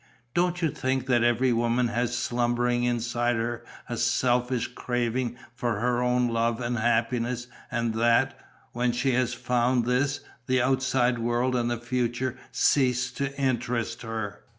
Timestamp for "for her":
5.53-6.01